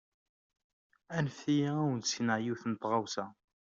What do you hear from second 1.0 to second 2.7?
Anfem-iyi ad wen-d-sekneɣ yiwet